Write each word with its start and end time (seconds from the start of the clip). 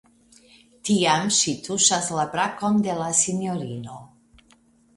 Tiam 0.89 1.29
ŝi 1.39 1.53
tuŝas 1.67 2.09
la 2.21 2.25
brakon 2.33 2.81
de 2.89 2.99
la 3.03 3.13
sinjorino. 3.23 4.03